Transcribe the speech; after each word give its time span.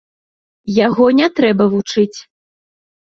Яго 0.87 1.05
не 1.19 1.27
трэба 1.41 1.63
вучыць. 1.77 2.19